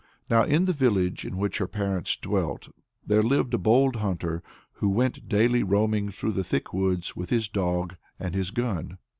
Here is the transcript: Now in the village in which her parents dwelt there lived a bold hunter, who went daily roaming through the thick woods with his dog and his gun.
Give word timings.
Now 0.31 0.41
in 0.45 0.65
the 0.65 0.73
village 0.73 1.25
in 1.25 1.37
which 1.37 1.59
her 1.59 1.67
parents 1.67 2.15
dwelt 2.15 2.69
there 3.05 3.21
lived 3.21 3.53
a 3.53 3.59
bold 3.59 3.97
hunter, 3.97 4.41
who 4.71 4.89
went 4.89 5.29
daily 5.29 5.61
roaming 5.61 6.09
through 6.09 6.31
the 6.31 6.43
thick 6.43 6.73
woods 6.73 7.15
with 7.15 7.29
his 7.29 7.47
dog 7.47 7.95
and 8.19 8.33
his 8.33 8.49
gun. 8.49 8.97